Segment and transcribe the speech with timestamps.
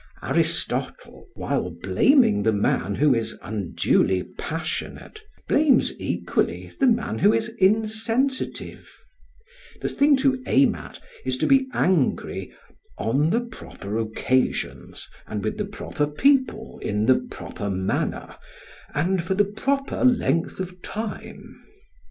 [0.23, 7.49] Aristotle, while blaming the man who is unduly passionate, blames equally the man who is
[7.59, 8.89] insensitive;
[9.79, 12.51] the thing to aim at is to be angry
[12.97, 18.35] "on the proper occasions and with the proper people in the proper manner
[18.95, 21.63] and for the proper length of time."